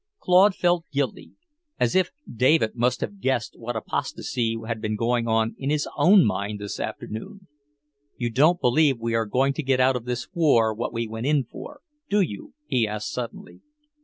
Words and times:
Claude 0.17 0.55
felt 0.55 0.89
guilty; 0.91 1.33
as 1.79 1.93
if 1.95 2.09
David 2.27 2.75
must 2.75 3.01
have 3.01 3.21
guessed 3.21 3.53
what 3.59 3.75
apostasy 3.75 4.57
had 4.65 4.81
been 4.81 4.95
going 4.95 5.27
on 5.27 5.53
in 5.59 5.69
his 5.69 5.87
own 5.95 6.25
mind 6.25 6.59
this 6.59 6.79
afternoon. 6.79 7.45
"You 8.17 8.31
don't 8.31 8.59
believe 8.59 8.97
we 8.97 9.13
are 9.13 9.27
going 9.27 9.53
to 9.53 9.61
get 9.61 9.79
out 9.79 9.95
of 9.95 10.05
this 10.05 10.27
war 10.33 10.73
what 10.73 10.91
we 10.91 11.07
went 11.07 11.27
in 11.27 11.43
for, 11.43 11.81
do 12.09 12.19
you?" 12.21 12.55
he 12.65 12.87
asked 12.87 13.11
suddenly. 13.13 13.61